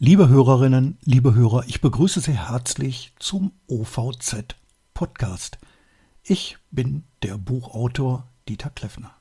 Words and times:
Liebe 0.00 0.28
Hörerinnen, 0.28 0.98
liebe 1.04 1.36
Hörer, 1.36 1.66
ich 1.68 1.80
begrüße 1.80 2.20
Sie 2.20 2.36
herzlich 2.36 3.12
zum 3.20 3.52
OVZ 3.68 4.56
Podcast. 4.92 5.56
Ich 6.24 6.58
bin 6.72 7.04
der 7.22 7.38
Buchautor 7.38 8.26
Dieter 8.48 8.70
Kleffner. 8.70 9.12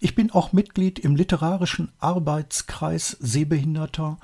Ich 0.00 0.14
bin 0.14 0.30
auch 0.30 0.52
Mitglied 0.52 0.98
im 0.98 1.16
literarischen 1.16 1.92
Arbeitskreis 1.98 3.16
Sehbehinderter 3.20 4.18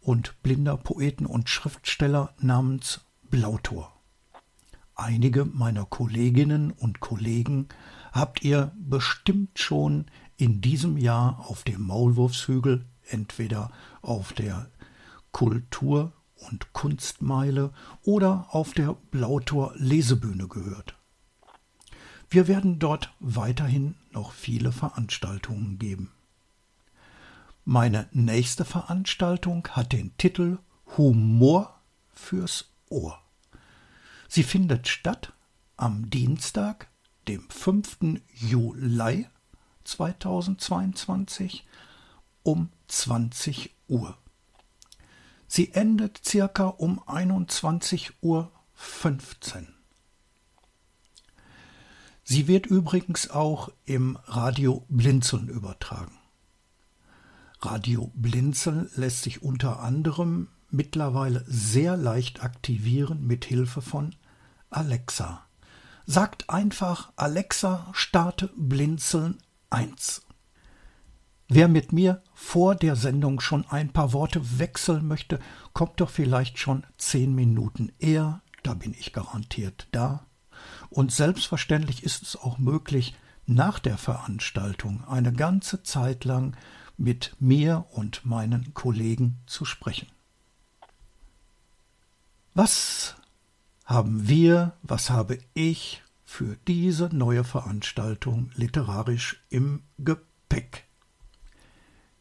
und 0.00 0.40
blinder 0.44 0.76
Poeten 0.76 1.26
und 1.26 1.48
Schriftsteller 1.48 2.34
namens 2.38 3.00
Blautor. 3.24 3.92
Einige 4.94 5.44
meiner 5.44 5.86
Kolleginnen 5.86 6.70
und 6.70 7.00
Kollegen 7.00 7.66
habt 8.12 8.44
ihr 8.44 8.70
bestimmt 8.78 9.58
schon 9.58 10.06
in 10.36 10.60
diesem 10.60 10.98
Jahr 10.98 11.44
auf 11.48 11.64
dem 11.64 11.82
Maulwurfshügel 11.82 12.86
entweder 13.08 13.70
auf 14.02 14.32
der 14.32 14.70
Kultur- 15.32 16.12
und 16.50 16.72
Kunstmeile 16.72 17.72
oder 18.04 18.46
auf 18.50 18.72
der 18.72 18.94
Blautor 19.10 19.72
Lesebühne 19.76 20.48
gehört. 20.48 20.96
Wir 22.30 22.46
werden 22.46 22.78
dort 22.78 23.14
weiterhin 23.20 23.94
noch 24.10 24.32
viele 24.32 24.70
Veranstaltungen 24.72 25.78
geben. 25.78 26.12
Meine 27.64 28.08
nächste 28.12 28.64
Veranstaltung 28.64 29.66
hat 29.68 29.92
den 29.92 30.16
Titel 30.16 30.58
Humor 30.96 31.80
fürs 32.10 32.72
Ohr. 32.88 33.18
Sie 34.28 34.42
findet 34.42 34.88
statt 34.88 35.32
am 35.76 36.10
Dienstag, 36.10 36.88
dem 37.28 37.48
5. 37.48 38.20
Juli 38.34 39.26
2022 39.84 41.66
um 42.48 42.70
20 42.86 43.74
Uhr. 43.88 44.16
Sie 45.46 45.74
endet 45.74 46.22
circa 46.24 46.68
um 46.68 46.98
21.15 47.00 48.12
Uhr. 48.22 48.50
Sie 52.24 52.48
wird 52.48 52.64
übrigens 52.64 53.28
auch 53.28 53.68
im 53.84 54.16
Radio 54.24 54.86
Blinzeln 54.88 55.48
übertragen. 55.50 56.18
Radio 57.60 58.10
Blinzeln 58.14 58.88
lässt 58.96 59.24
sich 59.24 59.42
unter 59.42 59.80
anderem 59.80 60.48
mittlerweile 60.70 61.44
sehr 61.46 61.98
leicht 61.98 62.42
aktivieren 62.42 63.26
mit 63.26 63.44
Hilfe 63.44 63.82
von 63.82 64.14
Alexa. 64.70 65.44
Sagt 66.06 66.48
einfach 66.48 67.12
Alexa 67.16 67.90
starte 67.92 68.50
Blinzeln 68.56 69.36
1. 69.68 70.22
Wer 71.50 71.66
mit 71.66 71.92
mir 71.92 72.22
vor 72.34 72.74
der 72.74 72.94
Sendung 72.94 73.40
schon 73.40 73.66
ein 73.68 73.90
paar 73.90 74.12
Worte 74.12 74.58
wechseln 74.58 75.08
möchte, 75.08 75.40
kommt 75.72 75.98
doch 76.00 76.10
vielleicht 76.10 76.58
schon 76.58 76.84
zehn 76.98 77.34
Minuten 77.34 77.90
eher, 77.98 78.42
da 78.62 78.74
bin 78.74 78.92
ich 78.92 79.14
garantiert 79.14 79.88
da. 79.90 80.26
Und 80.90 81.10
selbstverständlich 81.10 82.02
ist 82.02 82.22
es 82.22 82.36
auch 82.36 82.58
möglich, 82.58 83.14
nach 83.46 83.78
der 83.78 83.96
Veranstaltung 83.96 85.04
eine 85.08 85.32
ganze 85.32 85.82
Zeit 85.82 86.26
lang 86.26 86.54
mit 86.98 87.34
mir 87.38 87.86
und 87.92 88.26
meinen 88.26 88.74
Kollegen 88.74 89.38
zu 89.46 89.64
sprechen. 89.64 90.08
Was 92.52 93.16
haben 93.86 94.28
wir, 94.28 94.76
was 94.82 95.08
habe 95.08 95.38
ich 95.54 96.02
für 96.26 96.58
diese 96.66 97.08
neue 97.14 97.44
Veranstaltung 97.44 98.50
literarisch 98.54 99.42
im 99.48 99.84
Gepäck? 99.96 100.87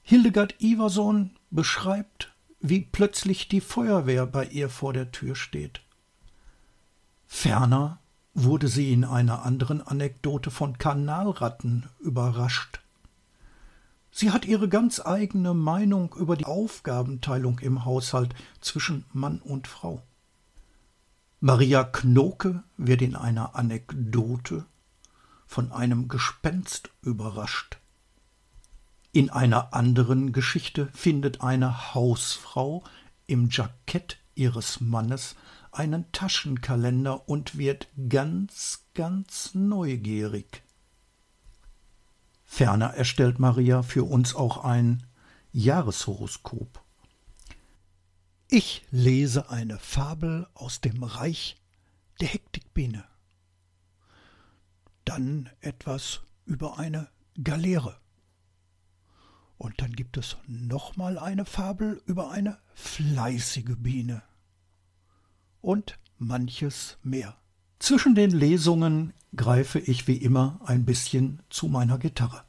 Hildegard 0.09 0.55
Iverson 0.61 1.31
beschreibt, 1.51 2.33
wie 2.61 2.79
plötzlich 2.79 3.49
die 3.49 3.59
Feuerwehr 3.59 4.25
bei 4.25 4.45
ihr 4.45 4.69
vor 4.69 4.93
der 4.93 5.11
Tür 5.11 5.35
steht. 5.35 5.81
Ferner 7.25 7.99
wurde 8.33 8.69
sie 8.69 8.93
in 8.93 9.03
einer 9.03 9.43
anderen 9.43 9.81
Anekdote 9.81 10.49
von 10.49 10.77
Kanalratten 10.77 11.89
überrascht. 11.99 12.79
Sie 14.09 14.31
hat 14.31 14.45
ihre 14.45 14.69
ganz 14.69 15.01
eigene 15.01 15.53
Meinung 15.53 16.15
über 16.15 16.37
die 16.37 16.45
Aufgabenteilung 16.45 17.59
im 17.59 17.83
Haushalt 17.83 18.33
zwischen 18.61 19.03
Mann 19.11 19.39
und 19.39 19.67
Frau. 19.67 20.03
Maria 21.41 21.83
Knoke 21.83 22.63
wird 22.77 23.01
in 23.01 23.17
einer 23.17 23.55
Anekdote 23.55 24.65
von 25.45 25.73
einem 25.73 26.07
Gespenst 26.07 26.91
überrascht. 27.01 27.77
In 29.17 29.31
einer 29.31 29.73
anderen 29.73 30.31
Geschichte 30.31 30.89
findet 30.93 31.41
eine 31.41 31.95
Hausfrau 31.95 32.83
im 33.25 33.49
Jackett 33.49 34.19
ihres 34.35 34.79
Mannes 34.79 35.35
einen 35.71 36.11
Taschenkalender 36.11 37.27
und 37.27 37.57
wird 37.57 37.87
ganz, 38.09 38.85
ganz 38.93 39.55
neugierig. 39.55 40.61
Ferner 42.45 42.93
erstellt 42.93 43.39
Maria 43.39 43.81
für 43.81 44.03
uns 44.03 44.35
auch 44.35 44.63
ein 44.63 45.01
Jahreshoroskop. 45.51 46.79
Ich 48.49 48.85
lese 48.91 49.49
eine 49.49 49.79
Fabel 49.79 50.45
aus 50.53 50.79
dem 50.79 51.01
Reich 51.01 51.57
der 52.21 52.27
Hektikbiene. 52.27 53.03
Dann 55.05 55.49
etwas 55.59 56.21
über 56.45 56.77
eine 56.77 57.09
Galeere. 57.43 57.99
Und 59.57 59.81
dann 59.81 59.93
gibt 59.93 60.17
es 60.17 60.37
nochmal 60.47 61.17
eine 61.17 61.45
Fabel 61.45 62.01
über 62.05 62.31
eine 62.31 62.57
fleißige 62.75 63.75
Biene. 63.77 64.21
Und 65.61 65.97
manches 66.19 66.97
mehr. 67.03 67.35
Zwischen 67.79 68.15
den 68.15 68.31
Lesungen 68.31 69.13
greife 69.35 69.79
ich 69.79 70.07
wie 70.07 70.17
immer 70.17 70.59
ein 70.65 70.85
bisschen 70.85 71.41
zu 71.49 71.67
meiner 71.67 71.97
Gitarre. 71.97 72.43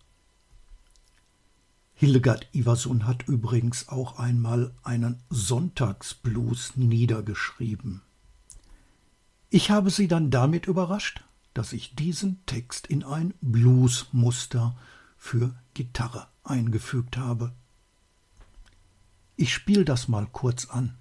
Hildegard 1.94 2.46
Iverson 2.52 3.06
hat 3.06 3.26
übrigens 3.26 3.88
auch 3.88 4.18
einmal 4.18 4.72
einen 4.84 5.20
Sonntagsblues 5.30 6.76
niedergeschrieben. 6.76 8.02
Ich 9.50 9.70
habe 9.70 9.90
sie 9.90 10.06
dann 10.06 10.30
damit 10.30 10.66
überrascht, 10.66 11.24
dass 11.54 11.72
ich 11.72 11.96
diesen 11.96 12.44
Text 12.46 12.86
in 12.86 13.02
ein 13.02 13.34
Bluesmuster 13.40 14.76
für 15.16 15.56
Gitarre 15.74 16.28
eingefügt 16.48 17.16
habe. 17.16 17.52
Ich 19.36 19.52
spiele 19.52 19.84
das 19.84 20.08
mal 20.08 20.26
kurz 20.26 20.66
an. 20.66 20.98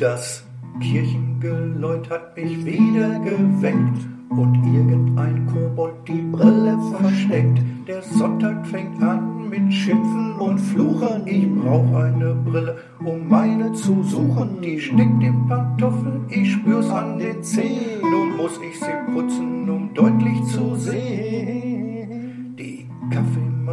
Das 0.00 0.42
Kirchengeläut 0.80 2.08
hat 2.08 2.34
mich 2.34 2.64
wieder 2.64 3.18
geweckt 3.18 3.98
und 4.30 4.54
irgendein 4.74 5.46
Kobold 5.46 5.92
die 6.08 6.22
Brille 6.22 6.78
versteckt. 6.98 7.60
Der 7.86 8.00
Sonntag 8.00 8.66
fängt 8.66 9.02
an 9.02 9.50
mit 9.50 9.70
Schimpfen 9.70 10.36
und 10.36 10.58
Fluchen. 10.58 11.26
Ich 11.26 11.46
brauch 11.54 11.94
eine 11.96 12.34
Brille, 12.34 12.78
um 13.04 13.28
meine 13.28 13.74
zu 13.74 14.02
suchen. 14.02 14.62
Die 14.62 14.80
steckt 14.80 15.22
im 15.22 15.46
Pantoffel, 15.46 16.22
ich 16.30 16.50
spür's 16.50 16.88
an 16.88 17.18
den 17.18 17.42
Zehen. 17.42 18.00
Nun 18.00 18.38
muss 18.38 18.58
ich 18.66 18.80
sie 18.80 19.12
putzen, 19.12 19.68
um 19.68 19.92
deutlich 19.92 20.42
zu 20.44 20.76
sehen. 20.76 22.56
Die 22.58 22.88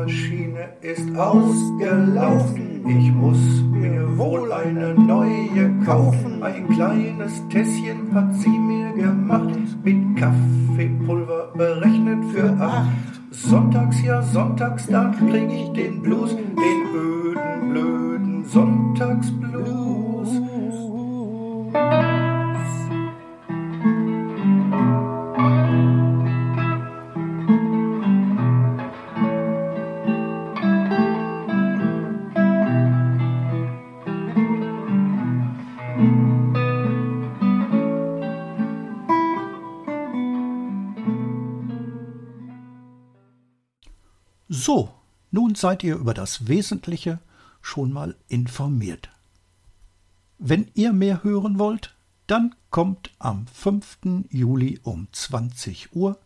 Kaffeemaschine 0.08 0.70
ist 0.82 1.18
ausgelaufen. 1.18 2.86
Ich 2.88 3.12
muss 3.12 3.38
mir 3.72 4.18
wohl 4.18 4.52
eine 4.54 4.94
neue 4.94 5.70
kaufen. 5.86 6.42
Ein 6.42 6.70
kleines 6.70 7.46
Tässchen 7.50 8.14
hat 8.14 8.34
sie 8.36 8.58
mir 8.58 8.94
gemacht, 8.94 9.60
mit 9.84 10.16
Kaffeepulver 10.16 11.52
berechnet 11.58 12.24
für 12.34 12.50
acht. 12.62 12.88
Sonntags, 13.32 14.02
ja, 14.02 14.22
sonntags, 14.22 14.88
da 14.88 15.14
krieg 15.30 15.50
ich 15.52 15.70
den 15.74 16.02
Blues, 16.02 16.36
den 16.36 16.77
So, 44.50 44.94
nun 45.32 45.56
seid 45.56 45.84
ihr 45.84 45.96
über 45.96 46.14
das 46.14 46.48
Wesentliche 46.48 47.20
schon 47.62 47.92
mal 47.92 48.16
informiert. 48.28 49.10
Wenn 50.38 50.72
ihr 50.74 50.94
mehr 50.94 51.24
hören 51.24 51.60
wollt, 51.60 51.96
dann 52.28 52.56
kommt 52.70 53.12
am 53.20 53.48
5. 53.48 54.26
Juli 54.30 54.80
um 54.84 55.08
20 55.12 55.96
Uhr 55.96 56.20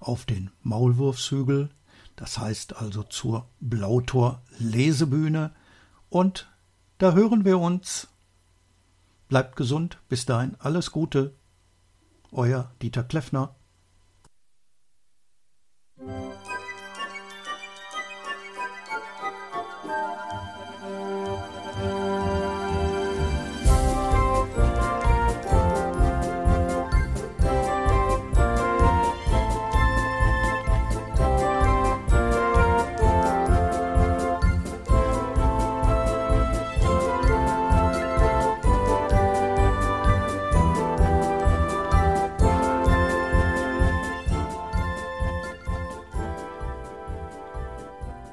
auf 0.00 0.26
den 0.26 0.50
Maulwurfshügel, 0.62 1.70
das 2.16 2.38
heißt 2.38 2.76
also 2.76 3.02
zur 3.04 3.48
Blautor 3.60 4.42
Lesebühne 4.58 5.52
und 6.10 6.50
da 6.98 7.12
hören 7.12 7.44
wir 7.44 7.58
uns. 7.58 8.08
Bleibt 9.28 9.56
gesund, 9.56 9.98
bis 10.08 10.26
dahin 10.26 10.56
alles 10.58 10.90
Gute. 10.90 11.34
Euer 12.30 12.70
Dieter 12.82 13.02
Kleffner. 13.02 13.54